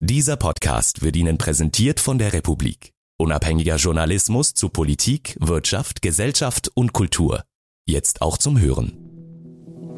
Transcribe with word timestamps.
Dieser 0.00 0.36
Podcast 0.36 1.02
wird 1.02 1.16
Ihnen 1.16 1.38
präsentiert 1.38 1.98
von 1.98 2.18
der 2.18 2.32
Republik. 2.32 2.92
Unabhängiger 3.18 3.74
Journalismus 3.74 4.54
zu 4.54 4.68
Politik, 4.68 5.36
Wirtschaft, 5.40 6.02
Gesellschaft 6.02 6.70
und 6.74 6.92
Kultur. 6.92 7.42
Jetzt 7.84 8.22
auch 8.22 8.38
zum 8.38 8.60
Hören. 8.60 8.92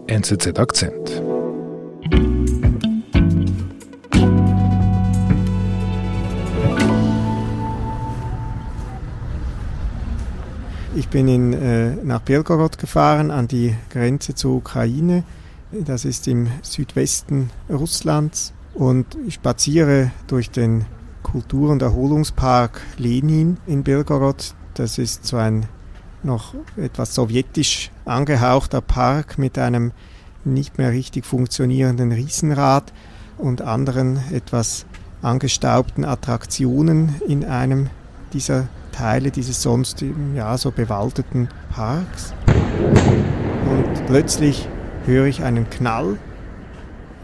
NZZ 0.06 0.58
Akzent. 0.58 1.22
Ich 10.96 11.08
bin 11.08 11.28
in, 11.28 11.53
äh, 11.53 11.96
nach 11.96 12.22
Belgorod 12.22 12.78
gefahren, 12.78 13.30
an 13.30 13.48
die 13.48 13.76
Grenze 13.90 14.35
zur 14.35 14.56
Ukraine. 14.56 15.24
Das 15.72 16.06
ist 16.06 16.27
im 16.27 16.48
Südwesten 16.62 17.51
Russlands. 17.69 18.55
Und 18.74 19.16
ich 19.27 19.34
spaziere 19.34 20.10
durch 20.27 20.50
den 20.50 20.86
Kultur- 21.23 21.70
und 21.70 21.82
Erholungspark 21.82 22.80
Lenin 22.96 23.58
in 23.66 23.82
Belgorod. 23.82 24.54
Das 24.74 24.98
ist 24.98 25.26
so 25.26 25.36
ein 25.36 25.66
noch 26.22 26.54
etwas 26.76 27.14
sowjetisch 27.14 27.90
angehauchter 28.04 28.80
Park 28.80 29.38
mit 29.38 29.59
einem 29.59 29.92
nicht 30.45 30.78
mehr 30.78 30.90
richtig 30.90 31.26
funktionierenden 31.26 32.12
Riesenrad 32.12 32.92
und 33.38 33.62
anderen 33.62 34.20
etwas 34.32 34.87
angestaubten 35.23 36.04
Attraktionen 36.04 37.14
in 37.26 37.45
einem 37.45 37.88
dieser 38.32 38.68
Teile 38.92 39.30
dieses 39.30 39.62
sonst 39.62 40.04
ja 40.34 40.56
so 40.56 40.70
bewaldeten 40.70 41.48
Parks. 41.70 42.34
Und 43.66 44.06
plötzlich 44.06 44.68
höre 45.06 45.26
ich 45.26 45.42
einen 45.42 45.68
Knall 45.70 46.18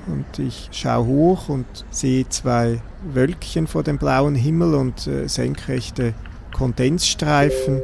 und 0.07 0.39
ich 0.39 0.69
schaue 0.73 1.07
hoch 1.07 1.49
und 1.49 1.67
sehe 1.91 2.29
zwei 2.29 2.81
Wölkchen 3.13 3.67
vor 3.67 3.83
dem 3.83 3.99
blauen 3.99 4.35
Himmel 4.35 4.75
und 4.75 5.07
äh, 5.07 5.29
senkrechte 5.29 6.15
Kondensstreifen. 6.55 7.81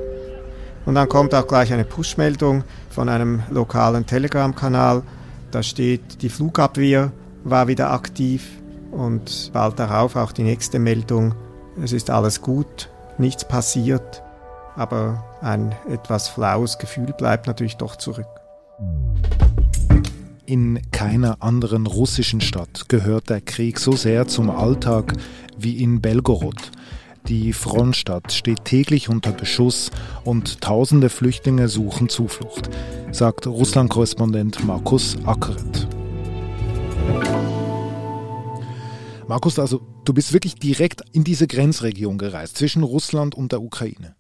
Und 0.85 0.95
dann 0.95 1.09
kommt 1.09 1.35
auch 1.35 1.47
gleich 1.47 1.73
eine 1.73 1.85
Push-Meldung 1.85 2.65
von 2.91 3.09
einem 3.09 3.43
lokalen 3.51 4.07
Telegram-Kanal. 4.07 5.03
Da 5.51 5.63
steht, 5.63 6.23
die 6.23 6.29
Flugabwehr 6.29 7.13
war 7.45 7.69
wieder 7.69 7.93
aktiv 7.93 8.49
und 8.91 9.51
bald 9.53 9.79
darauf 9.79 10.17
auch 10.17 10.33
die 10.33 10.43
nächste 10.43 10.79
Meldung. 10.79 11.35
Es 11.83 11.93
ist 11.93 12.11
alles 12.11 12.43
gut, 12.43 12.89
nichts 13.19 13.47
passiert, 13.47 14.23
aber 14.77 15.25
ein 15.41 15.75
etwas 15.89 16.29
flaues 16.29 16.79
Gefühl 16.79 17.13
bleibt 17.17 17.47
natürlich 17.47 17.77
doch 17.77 17.97
zurück. 17.97 18.27
In 20.53 20.83
keiner 20.91 21.39
anderen 21.41 21.87
russischen 21.87 22.43
Stadt 22.43 22.91
gehört 22.91 23.31
der 23.31 23.41
Krieg 23.41 23.79
so 23.79 23.93
sehr 23.93 24.29
zum 24.29 24.51
Alltag 24.51 25.15
wie 25.57 25.83
in 25.83 26.03
Belgorod. 26.03 26.73
Die 27.27 27.55
Frontstadt 27.55 28.33
steht 28.33 28.67
täglich 28.67 29.09
unter 29.09 29.33
Beschuss 29.33 29.91
und 30.25 30.61
tausende 30.61 31.09
Flüchtlinge 31.09 31.69
suchen 31.69 32.11
Zuflucht, 32.11 32.69
sagt 33.13 33.47
Russland-Korrespondent 33.47 34.63
Markus 34.67 35.17
Ackeret. 35.25 35.89
Markus, 39.27 39.59
also 39.59 39.81
du 40.05 40.13
bist 40.13 40.35
wirklich 40.35 40.57
direkt 40.57 41.01
in 41.13 41.25
diese 41.25 41.47
Grenzregion 41.47 42.19
gereist 42.19 42.59
zwischen 42.59 42.83
Russland 42.83 43.35
und 43.35 43.53
der 43.53 43.63
Ukraine. 43.63 44.17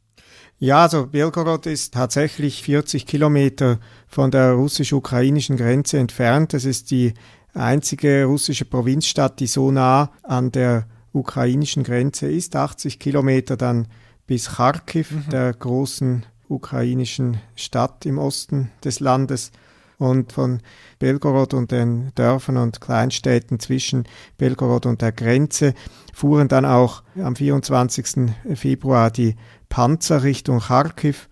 Ja, 0.63 0.83
also 0.83 1.09
Belgorod 1.09 1.67
ist 1.67 1.93
tatsächlich 1.93 2.63
40 2.63 3.05
Kilometer 3.05 3.81
von 4.07 4.31
der 4.31 4.53
russisch-ukrainischen 4.53 5.57
Grenze 5.57 5.99
entfernt. 5.99 6.53
Das 6.53 6.65
ist 6.65 6.93
die 6.93 7.15
einzige 7.53 8.27
russische 8.27 8.65
Provinzstadt, 8.65 9.41
die 9.41 9.49
so 9.49 9.73
nah 9.73 10.13
an 10.23 10.53
der 10.53 10.87
ukrainischen 11.13 11.83
Grenze 11.83 12.31
ist. 12.31 12.55
80 12.55 13.01
Kilometer 13.01 13.57
dann 13.57 13.89
bis 14.29 14.51
Kharkiv, 14.51 15.11
mhm. 15.11 15.31
der 15.33 15.53
großen 15.53 16.27
ukrainischen 16.49 17.41
Stadt 17.57 18.07
im 18.07 18.19
Osten 18.19 18.71
des 18.85 19.01
Landes. 19.01 19.51
Und 19.99 20.33
von 20.33 20.61
Belgorod 21.01 21.55
und 21.55 21.73
den 21.73 22.13
Dörfern 22.15 22.57
und 22.57 22.81
Kleinstädten 22.81 23.59
zwischen 23.59 24.05
Belgorod 24.39 24.87
und 24.87 25.03
der 25.03 25.13
Grenze 25.13 25.75
fuhren 26.13 26.49
dann 26.49 26.65
auch 26.65 27.03
am 27.21 27.35
24. 27.37 28.33
Februar 28.55 29.11
die 29.11 29.37
Panzer 29.73 30.23
Richtung 30.23 30.61
Kharkiv. 30.61 31.31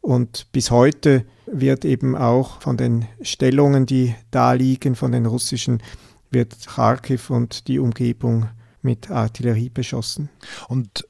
Und 0.00 0.46
bis 0.50 0.70
heute 0.70 1.26
wird 1.44 1.84
eben 1.84 2.16
auch 2.16 2.62
von 2.62 2.78
den 2.78 3.04
Stellungen, 3.20 3.84
die 3.84 4.14
da 4.30 4.54
liegen, 4.54 4.94
von 4.94 5.12
den 5.12 5.26
russischen, 5.26 5.82
wird 6.30 6.56
Kharkiv 6.66 7.28
und 7.28 7.68
die 7.68 7.78
Umgebung 7.78 8.48
mit 8.80 9.10
Artillerie 9.10 9.68
beschossen. 9.68 10.30
Und 10.68 11.06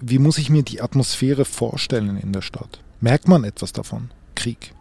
wie 0.00 0.18
muss 0.18 0.38
ich 0.38 0.50
mir 0.50 0.64
die 0.64 0.82
Atmosphäre 0.82 1.44
vorstellen 1.44 2.16
in 2.16 2.32
der 2.32 2.42
Stadt? 2.42 2.80
Merkt 3.00 3.28
man 3.28 3.44
etwas 3.44 3.72
davon? 3.72 4.10
Krieg? 4.34 4.74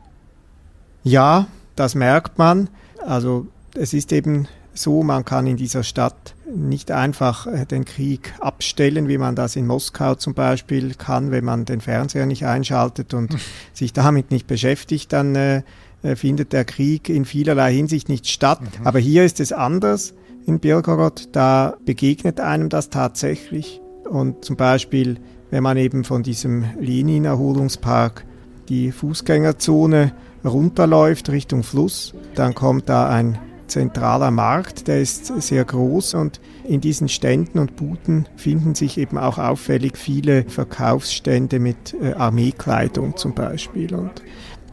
Ja, 1.03 1.45
das 1.75 1.93
merkt 1.93 2.39
man. 2.39 2.67
Also 3.05 3.45
es 3.75 3.93
ist 3.93 4.11
eben 4.11 4.47
so, 4.73 5.03
man 5.03 5.25
kann 5.25 5.47
in 5.47 5.57
dieser 5.57 5.83
Stadt 5.83 6.35
nicht 6.53 6.91
einfach 6.91 7.47
äh, 7.47 7.65
den 7.65 7.85
Krieg 7.85 8.33
abstellen, 8.39 9.07
wie 9.07 9.17
man 9.17 9.35
das 9.35 9.55
in 9.55 9.67
Moskau 9.67 10.15
zum 10.15 10.33
Beispiel 10.33 10.93
kann, 10.95 11.31
wenn 11.31 11.45
man 11.45 11.65
den 11.65 11.81
Fernseher 11.81 12.25
nicht 12.25 12.45
einschaltet 12.45 13.13
und 13.13 13.35
sich 13.73 13.93
damit 13.93 14.31
nicht 14.31 14.47
beschäftigt, 14.47 15.13
dann 15.13 15.35
äh, 15.35 15.61
äh, 16.03 16.15
findet 16.15 16.53
der 16.53 16.65
Krieg 16.65 17.09
in 17.09 17.25
vielerlei 17.25 17.73
Hinsicht 17.73 18.09
nicht 18.09 18.27
statt. 18.27 18.61
Mhm. 18.61 18.87
Aber 18.87 18.99
hier 18.99 19.23
ist 19.23 19.39
es 19.39 19.51
anders 19.51 20.13
in 20.45 20.59
Belgorod, 20.59 21.29
da 21.31 21.75
begegnet 21.85 22.39
einem 22.39 22.69
das 22.69 22.89
tatsächlich. 22.89 23.81
Und 24.09 24.43
zum 24.43 24.57
Beispiel, 24.57 25.17
wenn 25.49 25.63
man 25.63 25.77
eben 25.77 26.03
von 26.03 26.23
diesem 26.23 26.65
Lenin-Erholungspark 26.79 28.25
die 28.69 28.91
Fußgängerzone 28.91 30.13
runterläuft 30.43 31.29
Richtung 31.29 31.63
Fluss, 31.63 32.13
dann 32.35 32.53
kommt 32.53 32.89
da 32.89 33.07
ein 33.07 33.39
zentraler 33.67 34.31
Markt, 34.31 34.87
der 34.87 35.01
ist 35.01 35.25
sehr 35.41 35.65
groß 35.65 36.13
und 36.15 36.39
in 36.63 36.81
diesen 36.81 37.09
Ständen 37.09 37.59
und 37.59 37.75
Buden 37.75 38.27
finden 38.35 38.75
sich 38.75 38.97
eben 38.97 39.17
auch 39.17 39.37
auffällig 39.37 39.97
viele 39.97 40.43
Verkaufsstände 40.43 41.59
mit 41.59 41.95
äh, 42.01 42.13
Armeekleidung 42.13 43.17
zum 43.17 43.33
Beispiel. 43.33 43.93
Und 43.95 44.21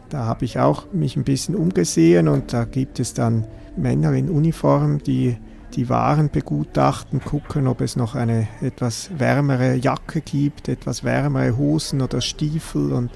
da 0.09 0.25
habe 0.25 0.45
ich 0.45 0.59
auch 0.59 0.91
mich 0.93 1.15
ein 1.15 1.23
bisschen 1.23 1.55
umgesehen 1.55 2.27
und 2.27 2.53
da 2.53 2.65
gibt 2.65 2.99
es 2.99 3.13
dann 3.13 3.45
Männer 3.75 4.13
in 4.13 4.29
Uniform, 4.29 4.99
die 4.99 5.37
die 5.73 5.87
Waren 5.87 6.29
begutachten, 6.29 7.21
gucken, 7.21 7.67
ob 7.67 7.79
es 7.81 7.95
noch 7.95 8.15
eine 8.15 8.47
etwas 8.61 9.09
wärmere 9.17 9.75
Jacke 9.75 10.19
gibt, 10.19 10.67
etwas 10.67 11.03
wärmere 11.03 11.57
Hosen 11.57 12.01
oder 12.01 12.19
Stiefel 12.19 12.91
und 12.91 13.09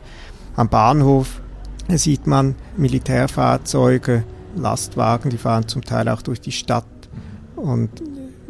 am 0.55 0.69
Bahnhof 0.69 1.41
sieht 1.89 2.27
man 2.27 2.55
Militärfahrzeuge 2.77 4.23
Lastwagen, 4.55 5.29
die 5.29 5.37
fahren 5.37 5.67
zum 5.67 5.83
Teil 5.83 6.09
auch 6.09 6.21
durch 6.21 6.41
die 6.41 6.51
Stadt 6.51 6.85
und 7.55 8.01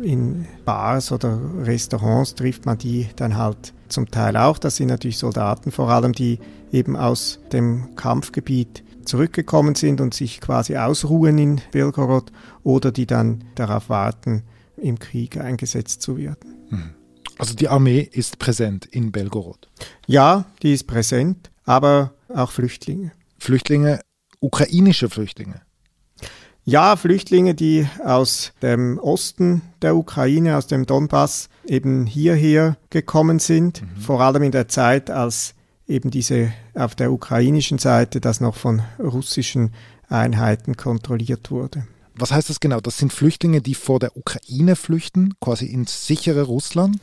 in 0.01 0.45
Bars 0.65 1.11
oder 1.11 1.39
Restaurants 1.63 2.35
trifft 2.35 2.65
man 2.65 2.77
die 2.77 3.07
dann 3.15 3.37
halt 3.37 3.73
zum 3.87 4.09
Teil 4.09 4.37
auch. 4.37 4.57
Das 4.57 4.75
sind 4.75 4.87
natürlich 4.87 5.17
Soldaten 5.17 5.71
vor 5.71 5.89
allem, 5.89 6.13
die 6.13 6.39
eben 6.71 6.95
aus 6.95 7.39
dem 7.51 7.95
Kampfgebiet 7.95 8.83
zurückgekommen 9.05 9.75
sind 9.75 10.01
und 10.01 10.13
sich 10.13 10.41
quasi 10.41 10.77
ausruhen 10.77 11.37
in 11.37 11.61
Belgorod 11.71 12.31
oder 12.63 12.91
die 12.91 13.05
dann 13.05 13.43
darauf 13.55 13.89
warten, 13.89 14.43
im 14.77 14.99
Krieg 14.99 15.37
eingesetzt 15.37 16.01
zu 16.01 16.17
werden. 16.17 16.55
Hm. 16.69 16.89
Also 17.37 17.53
die 17.53 17.67
Armee 17.67 17.99
ist 17.99 18.39
präsent 18.39 18.85
in 18.85 19.11
Belgorod? 19.11 19.69
Ja, 20.07 20.45
die 20.61 20.73
ist 20.73 20.87
präsent, 20.87 21.51
aber 21.65 22.13
auch 22.29 22.51
Flüchtlinge. 22.51 23.11
Flüchtlinge, 23.37 24.01
ukrainische 24.39 25.09
Flüchtlinge? 25.09 25.61
Ja, 26.67 26.95
Flüchtlinge, 26.95 27.53
die 27.53 27.87
aus 28.03 28.51
dem 28.63 28.97
Osten 28.97 29.61
der 29.83 29.95
Ukraine, 29.95 30.57
aus 30.57 30.65
dem 30.65 30.87
Donbass, 30.87 31.49
eben 31.67 32.07
hierher 32.07 32.75
gekommen 32.89 33.37
sind, 33.37 33.83
mhm. 33.83 34.01
vor 34.01 34.21
allem 34.21 34.41
in 34.41 34.51
der 34.51 34.67
Zeit, 34.67 35.11
als 35.11 35.53
eben 35.87 36.09
diese 36.09 36.51
auf 36.73 36.95
der 36.95 37.11
ukrainischen 37.11 37.77
Seite 37.77 38.19
das 38.19 38.41
noch 38.41 38.55
von 38.55 38.81
russischen 38.97 39.73
Einheiten 40.09 40.75
kontrolliert 40.75 41.51
wurde. 41.51 41.85
Was 42.17 42.31
heißt 42.31 42.49
das 42.49 42.59
genau? 42.59 42.79
Das 42.79 42.97
sind 42.97 43.13
Flüchtlinge, 43.13 43.61
die 43.61 43.75
vor 43.75 43.99
der 43.99 44.17
Ukraine 44.17 44.75
flüchten, 44.75 45.33
quasi 45.39 45.65
ins 45.65 46.07
sichere 46.07 46.43
Russland? 46.43 46.97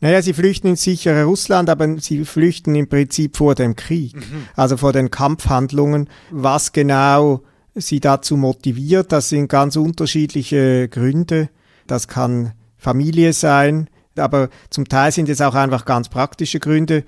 Naja, 0.00 0.22
sie 0.22 0.32
flüchten 0.32 0.68
ins 0.68 0.82
sichere 0.82 1.24
Russland, 1.24 1.68
aber 1.68 2.00
sie 2.00 2.24
flüchten 2.24 2.74
im 2.74 2.88
Prinzip 2.88 3.36
vor 3.36 3.54
dem 3.54 3.76
Krieg, 3.76 4.16
mhm. 4.16 4.48
also 4.56 4.76
vor 4.76 4.92
den 4.92 5.10
Kampfhandlungen. 5.10 6.08
Was 6.30 6.72
genau 6.72 7.42
sie 7.74 8.00
dazu 8.00 8.36
motiviert. 8.36 9.12
Das 9.12 9.28
sind 9.28 9.48
ganz 9.48 9.76
unterschiedliche 9.76 10.88
Gründe. 10.88 11.48
Das 11.86 12.08
kann 12.08 12.52
Familie 12.76 13.32
sein, 13.32 13.88
aber 14.16 14.48
zum 14.70 14.88
Teil 14.88 15.12
sind 15.12 15.28
es 15.28 15.40
auch 15.40 15.54
einfach 15.54 15.84
ganz 15.84 16.08
praktische 16.08 16.60
Gründe. 16.60 17.04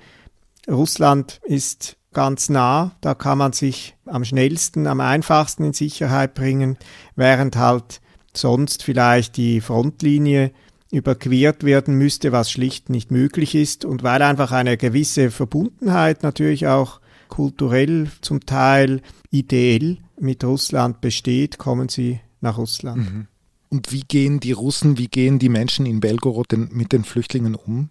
Russland 0.69 1.39
ist 1.43 1.97
ganz 2.13 2.49
nah, 2.49 2.95
da 3.01 3.13
kann 3.13 3.37
man 3.37 3.53
sich 3.53 3.95
am 4.05 4.25
schnellsten, 4.25 4.87
am 4.87 4.99
einfachsten 4.99 5.63
in 5.63 5.73
Sicherheit 5.73 6.33
bringen, 6.33 6.77
während 7.15 7.55
halt 7.55 8.01
sonst 8.33 8.83
vielleicht 8.83 9.37
die 9.37 9.61
Frontlinie 9.61 10.51
überquert 10.91 11.63
werden 11.63 11.95
müsste, 11.95 12.31
was 12.31 12.51
schlicht 12.51 12.89
nicht 12.89 13.11
möglich 13.11 13.55
ist 13.55 13.85
und 13.85 14.03
weil 14.03 14.21
einfach 14.21 14.51
eine 14.51 14.77
gewisse 14.77 15.31
Verbundenheit 15.31 16.23
natürlich 16.23 16.67
auch 16.67 17.01
kulturell 17.27 18.09
zum 18.21 18.45
Teil 18.45 19.01
ideell 19.29 19.97
mit 20.19 20.43
Russland 20.43 21.01
besteht, 21.01 21.57
kommen 21.57 21.89
sie 21.89 22.19
nach 22.41 22.57
Russland. 22.57 22.97
Mhm. 22.97 23.27
Und 23.69 23.91
wie 23.91 24.01
gehen 24.01 24.39
die 24.39 24.53
Russen, 24.53 24.97
wie 24.97 25.07
gehen 25.07 25.39
die 25.39 25.49
Menschen 25.49 25.85
in 25.85 25.99
Belgorod 25.99 26.51
denn 26.51 26.69
mit 26.71 26.93
den 26.93 27.03
Flüchtlingen 27.03 27.55
um? 27.55 27.89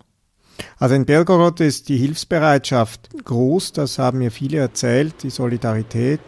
Also 0.79 0.95
in 0.95 1.05
Belgorod 1.05 1.61
ist 1.61 1.91
die 1.91 1.99
Hilfsbereitschaft 1.99 3.25
groß, 3.25 3.73
das 3.73 3.99
haben 3.99 4.19
mir 4.19 4.31
viele 4.31 4.57
erzählt, 4.57 5.23
die 5.23 5.31
Solidarität 5.31 6.21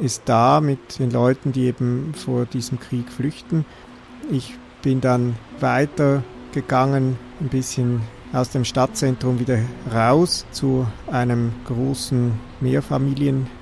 ist 0.00 0.22
da 0.26 0.60
mit 0.60 0.98
den 0.98 1.10
Leuten, 1.10 1.52
die 1.52 1.64
eben 1.64 2.12
vor 2.14 2.44
diesem 2.46 2.78
Krieg 2.78 3.10
flüchten. 3.10 3.64
Ich 4.30 4.54
bin 4.82 5.00
dann 5.00 5.36
weiter 5.60 6.22
gegangen, 6.52 7.18
ein 7.40 7.48
bisschen 7.48 8.02
aus 8.32 8.50
dem 8.50 8.64
Stadtzentrum 8.64 9.40
wieder 9.40 9.58
raus 9.92 10.46
zu 10.52 10.86
einem 11.10 11.52
großen 11.66 12.32
Mehrfamilienhaus 12.60 13.59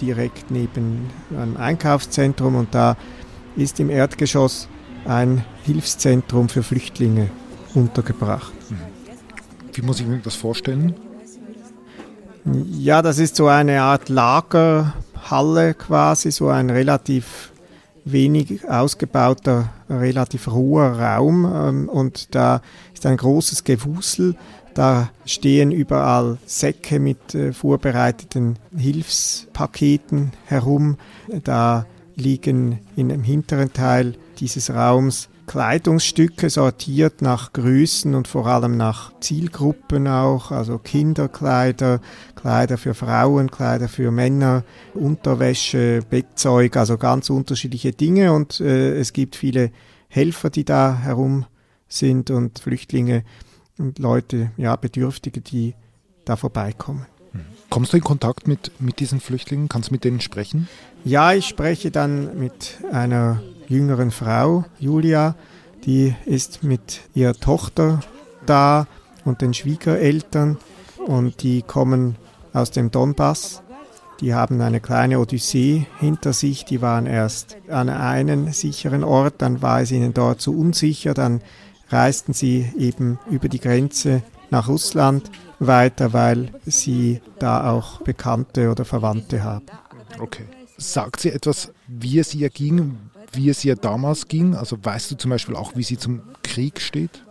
direkt 0.00 0.50
neben 0.50 1.10
einem 1.30 1.56
Einkaufszentrum 1.56 2.56
und 2.56 2.74
da 2.74 2.96
ist 3.56 3.78
im 3.80 3.90
Erdgeschoss 3.90 4.68
ein 5.04 5.44
Hilfszentrum 5.64 6.48
für 6.48 6.62
Flüchtlinge 6.62 7.30
untergebracht. 7.74 8.52
Wie 9.72 9.82
muss 9.82 10.00
ich 10.00 10.06
mir 10.06 10.18
das 10.18 10.34
vorstellen? 10.34 10.94
Ja, 12.44 13.02
das 13.02 13.18
ist 13.18 13.36
so 13.36 13.48
eine 13.48 13.82
Art 13.82 14.08
Lagerhalle 14.08 15.74
quasi, 15.74 16.30
so 16.30 16.48
ein 16.48 16.70
relativ 16.70 17.52
wenig 18.04 18.68
ausgebauter, 18.68 19.70
relativ 19.88 20.48
roher 20.48 20.98
Raum 21.00 21.50
ähm, 21.52 21.88
und 21.88 22.34
da 22.34 22.60
ist 22.92 23.06
ein 23.06 23.16
großes 23.16 23.64
Gewusel. 23.64 24.36
Da 24.74 25.10
stehen 25.24 25.70
überall 25.70 26.38
Säcke 26.46 26.98
mit 26.98 27.34
äh, 27.34 27.52
vorbereiteten 27.52 28.58
Hilfspaketen 28.76 30.32
herum. 30.46 30.96
Da 31.44 31.86
liegen 32.16 32.80
in 32.96 33.08
dem 33.08 33.22
hinteren 33.22 33.72
Teil 33.72 34.14
dieses 34.38 34.70
Raums 34.70 35.28
Kleidungsstücke 35.46 36.48
sortiert 36.48 37.20
nach 37.20 37.52
Größen 37.52 38.14
und 38.14 38.28
vor 38.28 38.46
allem 38.46 38.76
nach 38.76 39.12
Zielgruppen 39.20 40.08
auch, 40.08 40.50
also 40.50 40.78
Kinderkleider, 40.78 42.00
Kleider 42.34 42.78
für 42.78 42.94
Frauen, 42.94 43.50
Kleider 43.50 43.88
für 43.88 44.10
Männer, 44.10 44.64
Unterwäsche, 44.94 46.00
Bettzeug, 46.08 46.76
also 46.76 46.96
ganz 46.96 47.30
unterschiedliche 47.30 47.92
Dinge 47.92 48.32
und 48.32 48.60
äh, 48.60 48.96
es 48.96 49.12
gibt 49.12 49.36
viele 49.36 49.70
Helfer, 50.08 50.50
die 50.50 50.64
da 50.64 50.96
herum 50.96 51.44
sind 51.88 52.30
und 52.30 52.58
Flüchtlinge 52.58 53.22
und 53.78 53.98
Leute, 53.98 54.50
ja, 54.56 54.76
Bedürftige, 54.76 55.40
die 55.40 55.74
da 56.24 56.36
vorbeikommen. 56.36 57.06
Kommst 57.70 57.92
du 57.92 57.96
in 57.96 58.04
Kontakt 58.04 58.46
mit, 58.46 58.70
mit 58.80 59.00
diesen 59.00 59.20
Flüchtlingen? 59.20 59.68
Kannst 59.68 59.88
du 59.88 59.94
mit 59.94 60.04
denen 60.04 60.20
sprechen? 60.20 60.68
Ja, 61.04 61.32
ich 61.32 61.46
spreche 61.46 61.90
dann 61.90 62.38
mit 62.38 62.78
einer 62.92 63.42
jüngeren 63.68 64.10
Frau, 64.10 64.64
Julia, 64.78 65.34
die 65.84 66.14
ist 66.24 66.62
mit 66.62 67.00
ihrer 67.14 67.34
Tochter 67.34 68.00
da 68.46 68.86
und 69.24 69.40
den 69.40 69.54
Schwiegereltern 69.54 70.58
und 71.06 71.42
die 71.42 71.62
kommen 71.62 72.16
aus 72.52 72.70
dem 72.70 72.90
Donbass. 72.90 73.62
Die 74.20 74.34
haben 74.34 74.60
eine 74.60 74.80
kleine 74.80 75.18
Odyssee 75.18 75.86
hinter 75.98 76.32
sich. 76.32 76.64
Die 76.64 76.80
waren 76.80 77.06
erst 77.06 77.56
an 77.68 77.88
einen 77.88 78.52
sicheren 78.52 79.02
Ort, 79.02 79.34
dann 79.38 79.60
war 79.60 79.80
es 79.80 79.90
ihnen 79.90 80.14
dort 80.14 80.40
zu 80.40 80.56
unsicher, 80.56 81.12
dann 81.14 81.42
reisten 81.88 82.32
sie 82.32 82.66
eben 82.78 83.18
über 83.30 83.48
die 83.48 83.60
Grenze 83.60 84.22
nach 84.50 84.68
Russland 84.68 85.30
weiter, 85.58 86.12
weil 86.12 86.50
sie 86.64 87.20
da 87.38 87.70
auch 87.70 88.02
Bekannte 88.02 88.70
oder 88.70 88.84
Verwandte 88.84 89.42
haben. 89.42 89.66
Okay. 90.18 90.44
Sagt 90.76 91.20
sie 91.20 91.30
etwas, 91.30 91.72
wie 91.86 92.18
es 92.18 92.34
ihr 92.34 92.50
ging, 92.50 92.98
wie 93.32 93.48
es 93.48 93.64
ihr 93.64 93.76
damals 93.76 94.28
ging? 94.28 94.54
Also 94.54 94.76
weißt 94.82 95.10
du 95.10 95.16
zum 95.16 95.30
Beispiel 95.30 95.56
auch, 95.56 95.76
wie 95.76 95.82
sie 95.82 95.98
zum 95.98 96.22
Krieg 96.42 96.80
steht? 96.80 97.24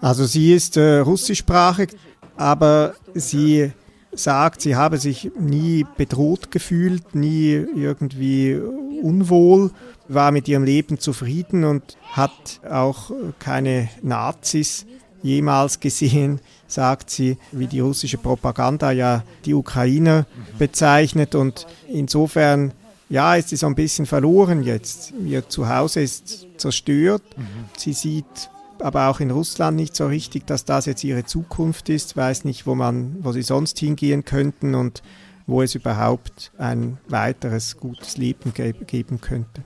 Also 0.00 0.24
sie 0.24 0.54
ist 0.54 0.76
äh, 0.76 0.98
russischsprachig, 0.98 1.90
aber 2.36 2.94
sie 3.14 3.72
sagt, 4.12 4.60
sie 4.60 4.76
habe 4.76 4.98
sich 4.98 5.30
nie 5.38 5.86
bedroht 5.96 6.50
gefühlt, 6.50 7.14
nie 7.14 7.52
irgendwie 7.74 8.60
unwohl, 9.00 9.70
war 10.08 10.32
mit 10.32 10.48
ihrem 10.48 10.64
Leben 10.64 10.98
zufrieden 10.98 11.64
und 11.64 11.96
hat 12.12 12.60
auch 12.68 13.10
keine 13.38 13.88
Nazis 14.02 14.86
jemals 15.22 15.80
gesehen, 15.80 16.40
sagt 16.68 17.10
sie, 17.10 17.36
wie 17.52 17.66
die 17.66 17.80
russische 17.80 18.18
Propaganda 18.18 18.92
ja 18.92 19.24
die 19.44 19.54
Ukrainer 19.54 20.26
bezeichnet 20.58 21.34
und 21.34 21.66
insofern 21.88 22.72
ja, 23.08 23.36
ist 23.36 23.50
sie 23.50 23.56
so 23.56 23.66
ein 23.66 23.74
bisschen 23.74 24.06
verloren 24.06 24.62
jetzt. 24.62 25.12
Ihr 25.24 25.48
Zuhause 25.48 26.00
ist 26.00 26.46
zerstört. 26.56 27.22
Mhm. 27.36 27.44
Sie 27.76 27.92
sieht 27.92 28.50
aber 28.80 29.08
auch 29.08 29.20
in 29.20 29.30
Russland 29.30 29.76
nicht 29.76 29.94
so 29.96 30.06
richtig, 30.06 30.46
dass 30.46 30.64
das 30.64 30.86
jetzt 30.86 31.04
ihre 31.04 31.24
Zukunft 31.24 31.88
ist, 31.88 32.16
weiß 32.16 32.44
nicht, 32.44 32.66
wo 32.66 32.74
man, 32.74 33.16
wo 33.20 33.32
sie 33.32 33.42
sonst 33.42 33.78
hingehen 33.78 34.24
könnten 34.24 34.74
und 34.74 35.02
wo 35.46 35.62
es 35.62 35.74
überhaupt 35.74 36.52
ein 36.58 36.98
weiteres 37.08 37.76
gutes 37.76 38.16
Leben 38.16 38.52
ge 38.52 38.72
geben 38.72 39.20
könnte. 39.20 39.62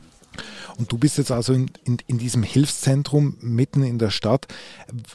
Und 0.78 0.92
du 0.92 0.98
bist 0.98 1.18
jetzt 1.18 1.30
also 1.30 1.52
in, 1.52 1.70
in, 1.84 1.98
in, 2.06 2.18
diesem 2.18 2.42
Hilfszentrum 2.42 3.36
mitten 3.40 3.82
in 3.82 3.98
der 3.98 4.10
Stadt. 4.10 4.46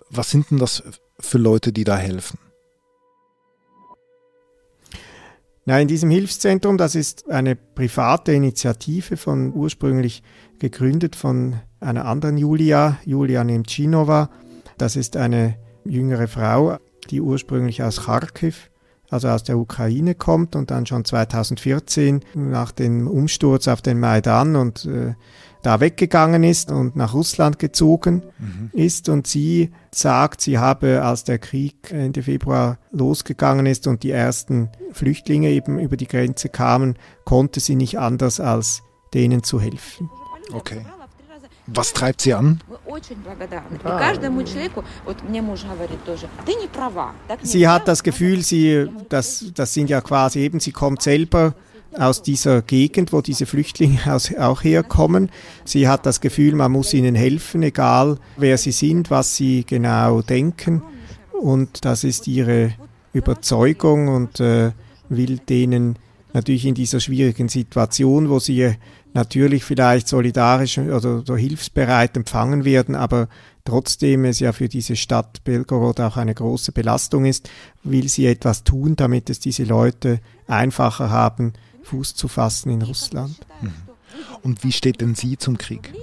Was 0.10 0.30
sind 0.30 0.52
denn 0.52 0.60
das 0.60 0.84
für 1.20 1.38
Leute, 1.38 1.72
die 1.72 1.84
da 1.84 1.98
helfen? 1.98 2.38
Na, 5.68 5.80
in 5.80 5.88
diesem 5.88 6.12
Hilfszentrum, 6.12 6.78
das 6.78 6.94
ist 6.94 7.28
eine 7.30 7.56
private 7.56 8.34
Initiative 8.34 9.18
von 9.18 9.52
ursprünglich 9.54 10.22
gegründet 10.60 11.16
von 11.16 11.60
einer 11.80 12.06
anderen 12.06 12.38
Julia, 12.38 13.00
Julia 13.04 13.44
Nemchinova. 13.44 14.30
Das 14.78 14.96
ist 14.96 15.18
eine 15.18 15.58
jüngere 15.84 16.28
Frau, 16.28 16.78
die 17.10 17.20
ursprünglich 17.20 17.82
aus 17.82 18.06
Kharkiv, 18.06 18.70
also 19.10 19.30
aus 19.30 19.44
der 19.44 19.58
Ukraine 19.58 20.16
kommt 20.16 20.56
und 20.56 20.72
dann 20.72 20.86
schon 20.86 21.06
2014 21.06 22.22
nach 22.34 22.72
dem 22.72 23.08
Umsturz 23.08 23.68
auf 23.68 23.82
den 23.82 24.00
Maidan 24.00 24.56
und 24.56 24.86
äh, 24.86 25.14
da 25.66 25.80
weggegangen 25.80 26.44
ist 26.44 26.72
und 26.72 26.96
nach 26.96 27.16
Russland 27.16 27.58
gezogen 27.58 28.22
mhm. 28.38 28.70
ist. 28.74 29.10
Und 29.10 29.26
sie 29.26 29.72
sagt, 29.92 30.42
sie 30.42 30.60
habe, 30.60 31.04
als 31.04 31.24
der 31.24 31.40
Krieg 31.40 31.92
Ende 31.92 32.22
Februar 32.22 32.78
losgegangen 32.92 33.66
ist 33.66 33.88
und 33.88 34.04
die 34.04 34.12
ersten 34.12 34.70
Flüchtlinge 34.92 35.50
eben 35.50 35.80
über 35.80 35.98
die 35.98 36.08
Grenze 36.08 36.50
kamen, 36.50 36.98
konnte 37.24 37.60
sie 37.60 37.76
nicht 37.76 37.98
anders, 37.98 38.40
als 38.40 38.84
denen 39.16 39.42
zu 39.42 39.60
helfen. 39.60 40.10
Okay. 40.54 40.86
Was 41.68 41.94
treibt 41.94 42.22
sie 42.22 42.34
an? 42.34 42.62
Sie 47.42 47.68
hat 47.68 47.88
das 47.88 48.04
Gefühl, 48.04 48.42
sie, 48.42 48.88
das, 49.10 49.46
das 49.56 49.74
sind 49.74 49.90
ja 49.90 50.02
quasi 50.02 50.40
eben, 50.40 50.60
sie 50.60 50.72
kommt 50.72 51.02
selber 51.02 51.56
aus 51.98 52.22
dieser 52.22 52.62
Gegend, 52.62 53.14
wo 53.14 53.22
diese 53.22 53.46
Flüchtlinge 53.46 54.00
auch 54.40 54.64
herkommen. 54.64 55.32
Sie 55.64 55.88
hat 55.88 56.06
das 56.06 56.22
Gefühl, 56.22 56.56
man 56.56 56.72
muss 56.72 56.94
ihnen 56.94 57.16
helfen, 57.16 57.64
egal 57.64 58.18
wer 58.38 58.58
sie 58.58 58.72
sind, 58.72 59.10
was 59.10 59.36
sie 59.36 59.66
genau 59.66 60.22
denken. 60.22 60.84
Und 61.32 61.86
das 61.86 62.04
ist 62.04 62.28
ihre 62.28 62.74
Überzeugung 63.14 64.08
und 64.10 64.40
äh, 64.40 64.72
will 65.10 65.40
denen 65.40 65.98
natürlich 66.34 66.66
in 66.66 66.76
dieser 66.76 67.00
schwierigen 67.00 67.48
Situation, 67.48 68.30
wo 68.30 68.40
sie 68.40 68.76
natürlich 69.16 69.64
vielleicht 69.64 70.08
solidarisch 70.08 70.78
oder, 70.78 71.20
oder 71.20 71.38
hilfsbereit 71.38 72.16
empfangen 72.18 72.66
werden, 72.66 72.96
aber 72.96 73.28
trotzdem 73.64 74.26
es 74.26 74.40
ja 74.40 74.52
für 74.52 74.68
diese 74.68 74.96
Stadt 74.96 75.44
Belgorod 75.46 76.00
auch 76.02 76.18
eine 76.18 76.36
große 76.36 76.74
Belastung 76.74 77.26
ist, 77.26 77.50
will 77.84 78.08
sie 78.10 78.28
etwas 78.28 78.64
tun, 78.64 78.96
damit 78.96 79.30
es 79.30 79.40
diese 79.40 79.64
Leute 79.64 80.20
einfacher 80.48 81.10
haben, 81.10 81.54
Fuß 81.84 82.16
zu 82.16 82.28
fassen 82.28 82.70
in 82.72 82.82
Russland. 82.82 83.38
Mhm. 83.62 83.72
Und 84.44 84.64
wie 84.64 84.72
steht 84.72 85.02
denn 85.02 85.16
sie 85.16 85.38
zum 85.38 85.58
Krieg? 85.58 85.94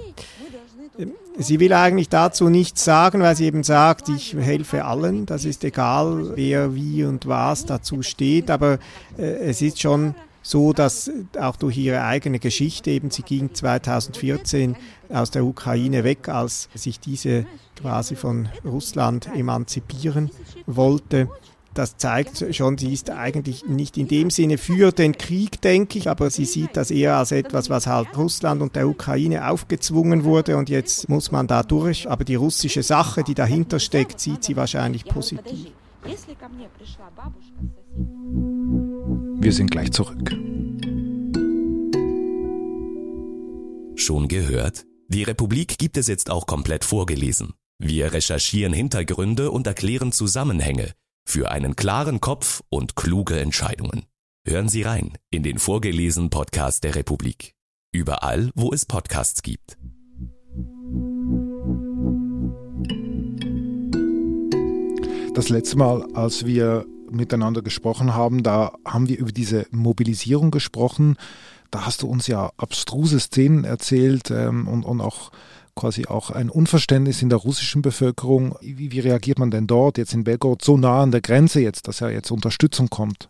Sie 1.37 1.59
will 1.59 1.73
eigentlich 1.73 2.09
dazu 2.09 2.49
nichts 2.49 2.83
sagen, 2.83 3.21
weil 3.21 3.35
sie 3.35 3.45
eben 3.45 3.63
sagt, 3.63 4.09
ich 4.09 4.35
helfe 4.35 4.85
allen. 4.85 5.25
Das 5.25 5.45
ist 5.45 5.63
egal, 5.63 6.33
wer, 6.35 6.75
wie 6.75 7.05
und 7.05 7.27
was 7.27 7.65
dazu 7.65 8.03
steht. 8.03 8.51
Aber 8.51 8.77
äh, 9.17 9.23
es 9.23 9.61
ist 9.63 9.81
schon 9.81 10.13
so, 10.43 10.73
dass 10.73 11.09
auch 11.39 11.55
durch 11.55 11.77
ihre 11.77 12.03
eigene 12.03 12.37
Geschichte, 12.37 12.91
eben 12.91 13.09
sie 13.09 13.23
ging 13.23 13.53
2014 13.53 14.75
aus 15.09 15.31
der 15.31 15.45
Ukraine 15.45 16.03
weg, 16.03 16.29
als 16.29 16.69
sich 16.75 16.99
diese 16.99 17.45
quasi 17.75 18.15
von 18.15 18.49
Russland 18.63 19.29
emanzipieren 19.35 20.29
wollte, 20.67 21.29
das 21.73 21.97
zeigt 21.97 22.45
schon, 22.55 22.77
sie 22.77 22.93
ist 22.93 23.09
eigentlich 23.09 23.65
nicht 23.65 23.97
in 23.97 24.07
dem 24.07 24.29
Sinne 24.29 24.57
für 24.57 24.91
den 24.91 25.17
Krieg, 25.17 25.61
denke 25.61 25.97
ich, 25.97 26.09
aber 26.09 26.29
sie 26.29 26.45
sieht 26.45 26.77
das 26.77 26.91
eher 26.91 27.17
als 27.17 27.31
etwas, 27.31 27.69
was 27.69 27.87
halt 27.87 28.15
Russland 28.15 28.61
und 28.61 28.75
der 28.75 28.87
Ukraine 28.87 29.49
aufgezwungen 29.49 30.23
wurde 30.23 30.57
und 30.57 30.69
jetzt 30.69 31.09
muss 31.09 31.31
man 31.31 31.47
da 31.47 31.63
durch. 31.63 32.09
Aber 32.09 32.23
die 32.23 32.35
russische 32.35 32.83
Sache, 32.83 33.23
die 33.23 33.33
dahinter 33.33 33.79
steckt, 33.79 34.19
sieht 34.19 34.43
sie 34.43 34.55
wahrscheinlich 34.55 35.05
positiv. 35.05 35.71
Wir 39.43 39.51
sind 39.51 39.71
gleich 39.71 39.91
zurück. 39.91 40.31
Schon 43.97 44.29
gehört? 44.29 44.85
Die 45.09 45.23
Republik 45.23 45.77
gibt 45.77 45.97
es 45.97 46.07
jetzt 46.07 46.29
auch 46.29 46.47
komplett 46.47 46.85
vorgelesen. 46.85 47.53
Wir 47.77 48.13
recherchieren 48.13 48.71
Hintergründe 48.71 49.51
und 49.51 49.67
erklären 49.67 50.13
Zusammenhänge 50.13 50.93
für 51.25 51.51
einen 51.51 51.75
klaren 51.75 52.21
Kopf 52.21 52.61
und 52.69 52.95
kluge 52.95 53.37
Entscheidungen. 53.37 54.05
Hören 54.47 54.69
Sie 54.69 54.83
rein 54.83 55.17
in 55.29 55.43
den 55.43 55.59
vorgelesenen 55.59 56.29
Podcast 56.29 56.85
der 56.85 56.95
Republik. 56.95 57.53
Überall, 57.91 58.49
wo 58.55 58.71
es 58.71 58.85
Podcasts 58.85 59.41
gibt. 59.41 59.77
Das 65.33 65.49
letzte 65.49 65.77
Mal, 65.77 66.07
als 66.13 66.45
wir 66.45 66.85
miteinander 67.15 67.61
gesprochen 67.61 68.13
haben, 68.13 68.43
da 68.43 68.73
haben 68.85 69.07
wir 69.07 69.17
über 69.17 69.31
diese 69.31 69.65
Mobilisierung 69.71 70.51
gesprochen. 70.51 71.17
Da 71.71 71.85
hast 71.85 72.01
du 72.01 72.07
uns 72.07 72.27
ja 72.27 72.51
abstruse 72.57 73.19
Szenen 73.19 73.63
erzählt 73.63 74.29
ähm, 74.31 74.67
und, 74.67 74.83
und 74.83 75.01
auch 75.01 75.31
quasi 75.75 76.05
auch 76.05 76.29
ein 76.29 76.49
Unverständnis 76.49 77.21
in 77.21 77.29
der 77.29 77.39
russischen 77.39 77.81
Bevölkerung. 77.81 78.55
Wie, 78.61 78.91
wie 78.91 78.99
reagiert 78.99 79.39
man 79.39 79.51
denn 79.51 79.67
dort, 79.67 79.97
jetzt 79.97 80.13
in 80.13 80.23
Belgorod, 80.23 80.63
so 80.63 80.77
nah 80.77 81.01
an 81.01 81.11
der 81.11 81.21
Grenze 81.21 81.61
jetzt, 81.61 81.87
dass 81.87 81.99
ja 81.99 82.09
jetzt 82.09 82.31
Unterstützung 82.31 82.89
kommt? 82.89 83.29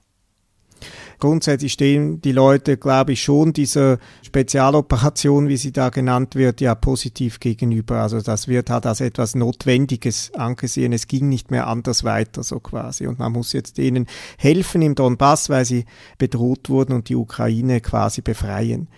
Grundsätzlich 1.23 1.71
stehen 1.71 2.19
die 2.19 2.33
Leute, 2.33 2.75
glaube 2.75 3.13
ich, 3.13 3.23
schon 3.23 3.53
dieser 3.53 3.97
Spezialoperation, 4.23 5.47
wie 5.47 5.55
sie 5.55 5.71
da 5.71 5.87
genannt 5.87 6.35
wird, 6.35 6.59
ja 6.59 6.75
positiv 6.75 7.39
gegenüber. 7.39 8.01
Also 8.01 8.19
das 8.19 8.49
wird 8.49 8.69
halt 8.69 8.85
als 8.85 8.99
etwas 8.99 9.33
Notwendiges 9.33 10.33
angesehen. 10.33 10.91
Es 10.91 11.07
ging 11.07 11.29
nicht 11.29 11.49
mehr 11.49 11.67
anders 11.67 12.03
weiter, 12.03 12.43
so 12.43 12.59
quasi. 12.59 13.07
Und 13.07 13.19
man 13.19 13.31
muss 13.31 13.53
jetzt 13.53 13.77
denen 13.77 14.07
helfen 14.37 14.81
im 14.81 14.95
Donbass, 14.95 15.47
weil 15.47 15.63
sie 15.63 15.85
bedroht 16.17 16.69
wurden 16.69 16.91
und 16.91 17.07
die 17.07 17.15
Ukraine 17.15 17.79
quasi 17.79 18.19
befreien. 18.19 18.89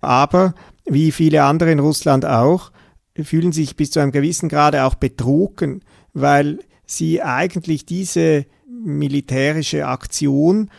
Aber 0.00 0.54
wie 0.86 1.12
viele 1.12 1.44
andere 1.44 1.70
in 1.70 1.80
Russland 1.80 2.24
auch, 2.24 2.72
fühlen 3.22 3.52
sich 3.52 3.76
bis 3.76 3.90
zu 3.90 4.00
einem 4.00 4.12
gewissen 4.12 4.48
Grade 4.48 4.84
auch 4.84 4.94
betrogen, 4.94 5.82
weil 6.14 6.60
sie 6.86 7.20
eigentlich 7.20 7.84
diese 7.84 8.46
militärische 8.66 9.86
Aktion 9.86 10.70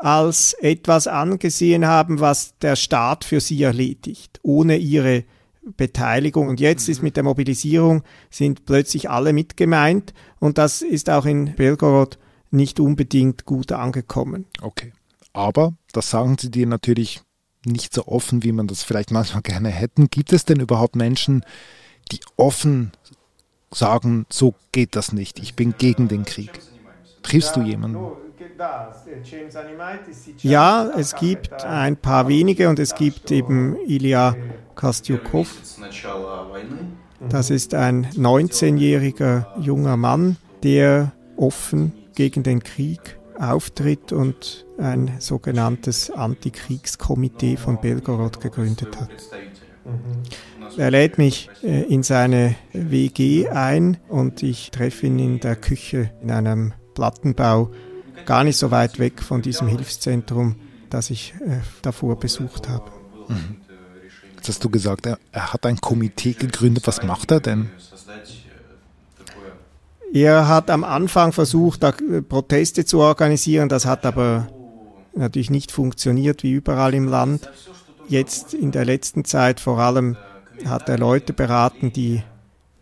als 0.00 0.54
etwas 0.54 1.06
angesehen 1.06 1.86
haben, 1.86 2.20
was 2.20 2.56
der 2.58 2.76
Staat 2.76 3.24
für 3.24 3.40
sie 3.40 3.62
erledigt, 3.62 4.40
ohne 4.42 4.76
ihre 4.76 5.24
Beteiligung. 5.76 6.48
Und 6.48 6.60
jetzt 6.60 6.88
ist 6.88 7.02
mit 7.02 7.16
der 7.16 7.22
Mobilisierung 7.22 8.02
sind 8.30 8.64
plötzlich 8.64 9.10
alle 9.10 9.32
mitgemeint 9.32 10.14
und 10.38 10.58
das 10.58 10.82
ist 10.82 11.10
auch 11.10 11.26
in 11.26 11.54
Belgorod 11.54 12.18
nicht 12.50 12.80
unbedingt 12.80 13.44
gut 13.44 13.72
angekommen. 13.72 14.46
Okay. 14.60 14.92
Aber 15.32 15.74
das 15.92 16.10
sagen 16.10 16.36
sie 16.40 16.50
dir 16.50 16.66
natürlich 16.66 17.22
nicht 17.64 17.94
so 17.94 18.06
offen, 18.06 18.42
wie 18.42 18.52
man 18.52 18.66
das 18.66 18.82
vielleicht 18.82 19.10
manchmal 19.10 19.42
gerne 19.42 19.68
hätten. 19.68 20.08
Gibt 20.08 20.32
es 20.32 20.44
denn 20.44 20.60
überhaupt 20.60 20.96
Menschen, 20.96 21.44
die 22.10 22.20
offen 22.36 22.92
sagen, 23.70 24.26
so 24.30 24.54
geht 24.72 24.96
das 24.96 25.12
nicht, 25.12 25.38
ich 25.38 25.54
bin 25.54 25.74
gegen 25.76 26.08
den 26.08 26.24
Krieg? 26.24 26.50
Triffst 27.22 27.54
du 27.54 27.62
jemanden? 27.62 27.98
Ja, 30.42 30.90
es 30.96 31.14
gibt 31.14 31.64
ein 31.64 31.96
paar 31.96 32.28
wenige 32.28 32.68
und 32.68 32.78
es 32.78 32.94
gibt 32.94 33.30
eben 33.30 33.76
Ilya 33.86 34.36
Kostyukov. 34.74 35.48
Das 37.28 37.50
ist 37.50 37.74
ein 37.74 38.06
19-jähriger 38.06 39.46
junger 39.60 39.96
Mann, 39.96 40.36
der 40.62 41.12
offen 41.36 41.92
gegen 42.14 42.42
den 42.42 42.62
Krieg 42.62 43.18
auftritt 43.38 44.12
und 44.12 44.66
ein 44.78 45.16
sogenanntes 45.18 46.10
Antikriegskomitee 46.10 47.56
von 47.56 47.80
Belgorod 47.80 48.40
gegründet 48.40 48.96
hat. 48.98 49.10
Er 50.76 50.90
lädt 50.90 51.18
mich 51.18 51.50
äh, 51.62 51.82
in 51.82 52.02
seine 52.02 52.54
WG 52.72 53.48
ein 53.48 53.96
und 54.08 54.42
ich 54.42 54.70
treffe 54.70 55.06
ihn 55.06 55.18
in 55.18 55.40
der 55.40 55.56
Küche 55.56 56.10
in 56.22 56.30
einem 56.30 56.74
Plattenbau, 56.94 57.70
gar 58.26 58.44
nicht 58.44 58.56
so 58.56 58.70
weit 58.70 58.98
weg 58.98 59.22
von 59.22 59.42
diesem 59.42 59.68
Hilfszentrum, 59.68 60.56
das 60.88 61.10
ich 61.10 61.34
äh, 61.46 61.60
davor 61.82 62.18
besucht 62.18 62.68
habe. 62.68 62.90
Mhm. 63.28 63.56
Jetzt 64.36 64.48
hast 64.48 64.64
du 64.64 64.70
gesagt, 64.70 65.06
er, 65.06 65.18
er 65.32 65.52
hat 65.52 65.66
ein 65.66 65.80
Komitee 65.80 66.32
gegründet. 66.32 66.86
Was 66.86 67.02
macht 67.02 67.30
er 67.30 67.40
denn? 67.40 67.70
Er 70.12 70.48
hat 70.48 70.70
am 70.70 70.82
Anfang 70.82 71.32
versucht, 71.32 71.84
äh, 71.84 72.22
Proteste 72.22 72.84
zu 72.84 73.00
organisieren, 73.00 73.68
das 73.68 73.86
hat 73.86 74.04
aber 74.04 74.48
natürlich 75.14 75.50
nicht 75.50 75.72
funktioniert 75.72 76.42
wie 76.42 76.52
überall 76.52 76.94
im 76.94 77.06
Land. 77.06 77.48
Jetzt 78.08 78.54
in 78.54 78.72
der 78.72 78.84
letzten 78.84 79.24
Zeit 79.24 79.60
vor 79.60 79.78
allem 79.78 80.16
hat 80.64 80.88
er 80.88 80.98
Leute 80.98 81.32
beraten, 81.32 81.92
die 81.92 82.22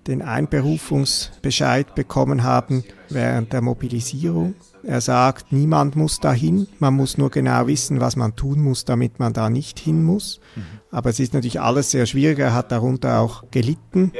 den 0.08 0.22
Einberufungsbescheid 0.22 1.94
bekommen 1.94 2.42
haben 2.42 2.82
während 3.10 3.52
der 3.52 3.60
Mobilisierung. 3.60 4.54
Er 4.82 5.00
sagt, 5.00 5.52
niemand 5.52 5.96
muss 5.96 6.18
dahin, 6.18 6.66
man 6.78 6.94
muss 6.94 7.18
nur 7.18 7.30
genau 7.30 7.66
wissen, 7.66 8.00
was 8.00 8.16
man 8.16 8.36
tun 8.36 8.60
muss, 8.60 8.84
damit 8.84 9.18
man 9.18 9.32
da 9.32 9.50
nicht 9.50 9.78
hin 9.78 10.02
muss. 10.02 10.40
Mhm. 10.56 10.62
Aber 10.90 11.10
es 11.10 11.20
ist 11.20 11.34
natürlich 11.34 11.60
alles 11.60 11.90
sehr 11.90 12.06
schwierig, 12.06 12.38
er 12.38 12.54
hat 12.54 12.72
darunter 12.72 13.20
auch 13.20 13.44
gelitten. 13.50 14.12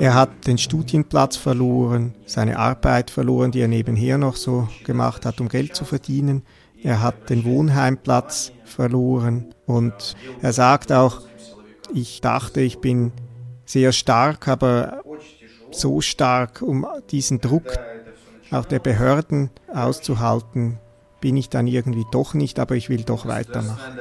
Er 0.00 0.14
hat 0.14 0.46
den 0.46 0.58
Studienplatz 0.58 1.36
verloren, 1.36 2.14
seine 2.26 2.58
Arbeit 2.58 3.10
verloren, 3.10 3.52
die 3.52 3.60
er 3.60 3.68
nebenher 3.68 4.18
noch 4.18 4.36
so 4.36 4.68
gemacht 4.84 5.24
hat, 5.24 5.40
um 5.40 5.48
Geld 5.48 5.76
zu 5.76 5.84
verdienen. 5.84 6.42
Er 6.82 7.02
hat 7.02 7.30
den 7.30 7.44
Wohnheimplatz 7.44 8.52
verloren 8.64 9.54
und 9.66 10.16
er 10.42 10.52
sagt 10.52 10.92
auch, 10.92 11.22
ich 11.94 12.20
dachte, 12.20 12.60
ich 12.60 12.78
bin 12.78 13.12
sehr 13.68 13.92
stark, 13.92 14.48
aber 14.48 15.02
so 15.70 16.00
stark, 16.00 16.62
um 16.62 16.86
diesen 17.10 17.40
Druck 17.40 17.78
auch 18.50 18.64
der 18.64 18.78
Behörden 18.78 19.50
auszuhalten, 19.72 20.78
bin 21.20 21.36
ich 21.36 21.50
dann 21.50 21.66
irgendwie 21.66 22.06
doch 22.10 22.32
nicht, 22.32 22.58
aber 22.58 22.76
ich 22.76 22.88
will 22.88 23.02
doch 23.02 23.26
weitermachen. 23.26 23.98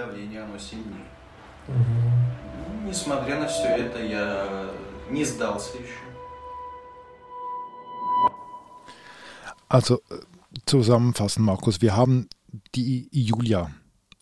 Also 9.67 9.99
zusammenfassen, 10.65 11.43
Markus, 11.43 11.81
wir 11.81 11.97
haben 11.97 12.29
die 12.73 13.09
Julia, 13.11 13.69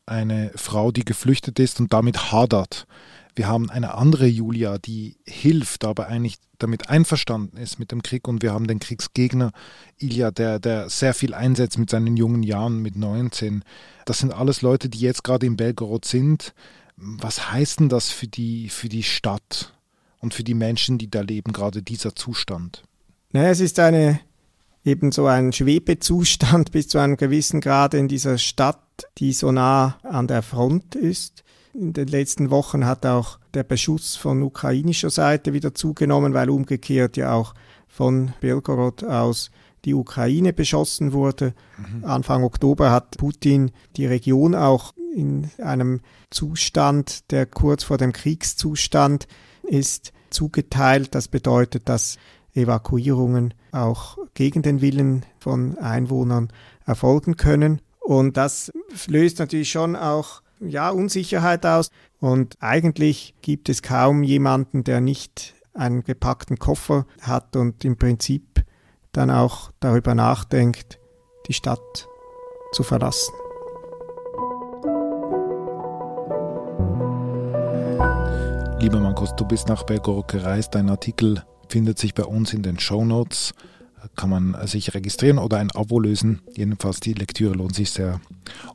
eine 0.07 0.51
Frau, 0.55 0.91
die 0.91 1.05
geflüchtet 1.05 1.59
ist 1.59 1.79
und 1.79 1.93
damit 1.93 2.31
hadert 2.31 2.87
wir 3.35 3.47
haben 3.47 3.69
eine 3.69 3.95
andere 3.95 4.25
Julia, 4.25 4.77
die 4.77 5.17
hilft, 5.25 5.83
aber 5.83 6.07
eigentlich 6.07 6.37
damit 6.57 6.89
einverstanden 6.89 7.57
ist 7.57 7.79
mit 7.79 7.91
dem 7.91 8.01
Krieg. 8.01 8.27
Und 8.27 8.41
wir 8.41 8.53
haben 8.53 8.67
den 8.67 8.79
Kriegsgegner 8.79 9.51
Ilya, 9.97 10.31
der, 10.31 10.59
der 10.59 10.89
sehr 10.89 11.13
viel 11.13 11.33
einsetzt 11.33 11.77
mit 11.77 11.89
seinen 11.89 12.15
jungen 12.15 12.43
Jahren, 12.43 12.81
mit 12.81 12.95
19. 12.95 13.63
Das 14.05 14.19
sind 14.19 14.33
alles 14.33 14.61
Leute, 14.61 14.87
die 14.87 14.99
jetzt 14.99 15.23
gerade 15.23 15.45
in 15.45 15.57
Belgorod 15.57 16.05
sind. 16.05 16.53
Was 16.95 17.51
heißt 17.51 17.81
denn 17.81 17.89
das 17.89 18.09
für 18.09 18.27
die, 18.27 18.69
für 18.69 18.87
die 18.87 19.03
Stadt 19.03 19.73
und 20.19 20.33
für 20.33 20.43
die 20.43 20.53
Menschen, 20.53 20.97
die 20.97 21.09
da 21.09 21.21
leben, 21.21 21.51
gerade 21.51 21.83
dieser 21.83 22.15
Zustand? 22.15 22.83
Naja, 23.31 23.49
es 23.49 23.59
ist 23.59 23.79
eine 23.79 24.21
eben 24.85 25.11
so 25.11 25.25
ein 25.25 25.51
Schwebezustand 25.51 26.71
bis 26.71 26.87
zu 26.87 26.99
einem 26.99 27.17
gewissen 27.17 27.59
Grad 27.59 27.93
in 27.93 28.07
dieser 28.07 28.37
Stadt, 28.37 28.79
die 29.17 29.33
so 29.33 29.51
nah 29.51 29.97
an 30.03 30.27
der 30.27 30.41
Front 30.41 30.95
ist. 30.95 31.43
In 31.73 31.91
den 31.91 32.07
letzten 32.07 32.51
Wochen 32.51 32.85
hat 32.85 33.05
auch 33.05 33.39
der 33.53 33.63
Beschuss 33.63 34.15
von 34.15 34.41
ukrainischer 34.43 35.09
Seite 35.09 35.51
wieder 35.51 35.73
zugenommen, 35.73 36.33
weil 36.33 36.49
umgekehrt 36.49 37.17
ja 37.17 37.33
auch 37.33 37.53
von 37.87 38.33
Belgorod 38.39 39.03
aus 39.03 39.51
die 39.83 39.93
Ukraine 39.93 40.53
beschossen 40.53 41.13
wurde. 41.13 41.53
Mhm. 41.77 42.05
Anfang 42.05 42.43
Oktober 42.43 42.91
hat 42.91 43.17
Putin 43.17 43.71
die 43.97 44.05
Region 44.05 44.55
auch 44.55 44.93
in 45.15 45.49
einem 45.61 46.01
Zustand, 46.29 47.31
der 47.31 47.45
kurz 47.45 47.83
vor 47.83 47.97
dem 47.97 48.11
Kriegszustand 48.11 49.27
ist, 49.63 50.11
zugeteilt. 50.29 51.13
Das 51.15 51.27
bedeutet, 51.27 51.87
dass 51.87 52.17
Evakuierungen 52.53 53.53
auch 53.75 54.17
gegen 54.33 54.61
den 54.61 54.81
Willen 54.81 55.25
von 55.39 55.77
Einwohnern 55.77 56.49
erfolgen 56.85 57.35
können. 57.37 57.81
Und 57.99 58.37
das 58.37 58.71
löst 59.07 59.39
natürlich 59.39 59.69
schon 59.69 59.95
auch 59.95 60.41
ja, 60.59 60.89
Unsicherheit 60.89 61.65
aus. 61.65 61.89
Und 62.19 62.55
eigentlich 62.59 63.35
gibt 63.41 63.69
es 63.69 63.81
kaum 63.81 64.23
jemanden, 64.23 64.83
der 64.83 65.01
nicht 65.01 65.55
einen 65.73 66.03
gepackten 66.03 66.57
Koffer 66.57 67.05
hat 67.21 67.55
und 67.55 67.83
im 67.83 67.97
Prinzip 67.97 68.63
dann 69.11 69.29
auch 69.29 69.71
darüber 69.79 70.15
nachdenkt, 70.15 70.99
die 71.47 71.53
Stadt 71.53 72.07
zu 72.71 72.83
verlassen. 72.83 73.33
Lieber 78.79 78.99
Markus, 78.99 79.35
du 79.35 79.45
bist 79.45 79.67
nach 79.67 79.83
Belgorod 79.83 80.27
gereist. 80.27 80.75
Dein 80.75 80.89
Artikel 80.89 81.43
findet 81.69 81.99
sich 81.99 82.13
bei 82.13 82.23
uns 82.23 82.53
in 82.53 82.63
den 82.63 82.79
Show 82.79 83.05
Notes. 83.05 83.53
Kann 84.15 84.29
man 84.29 84.67
sich 84.67 84.93
registrieren 84.93 85.39
oder 85.39 85.57
ein 85.57 85.71
Abo 85.71 85.99
lösen. 85.99 86.41
Jedenfalls 86.55 86.99
die 86.99 87.13
Lektüre 87.13 87.53
lohnt 87.53 87.75
sich 87.75 87.89
sehr. 87.89 88.21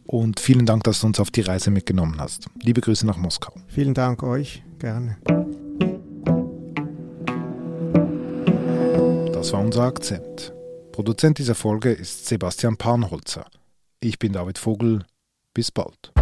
Und 0.04 0.40
vielen 0.40 0.66
Dank, 0.66 0.82
dass 0.84 1.00
du 1.00 1.06
uns 1.06 1.20
auf 1.20 1.30
die 1.30 1.42
Reise 1.42 1.70
mitgenommen 1.70 2.20
hast. 2.20 2.46
Liebe 2.62 2.80
Grüße 2.80 3.06
nach 3.06 3.16
Moskau. 3.16 3.52
Vielen 3.68 3.94
Dank 3.94 4.22
euch. 4.22 4.62
Gerne. 4.78 5.18
Das 9.32 9.52
war 9.52 9.60
unser 9.60 9.84
Akzent. 9.84 10.52
Produzent 10.92 11.38
dieser 11.38 11.54
Folge 11.54 11.92
ist 11.92 12.26
Sebastian 12.26 12.76
Panholzer. 12.76 13.46
Ich 14.00 14.18
bin 14.18 14.32
David 14.32 14.58
Vogel. 14.58 15.04
Bis 15.54 15.70
bald. 15.70 16.12